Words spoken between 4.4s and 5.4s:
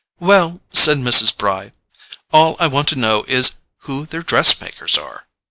makers are."